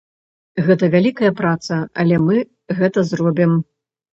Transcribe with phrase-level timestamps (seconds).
[0.69, 2.41] Гэта вялікая праца, але мы
[2.81, 3.55] гэта зробім.